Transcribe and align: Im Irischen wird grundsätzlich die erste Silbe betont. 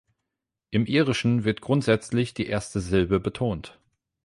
Im 0.71 0.87
Irischen 0.87 1.43
wird 1.43 1.61
grundsätzlich 1.61 2.33
die 2.33 2.47
erste 2.47 2.79
Silbe 2.79 3.19
betont. 3.19 3.79